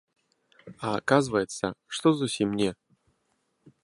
[0.71, 1.65] А аказваецца,
[1.97, 2.71] што зусім не.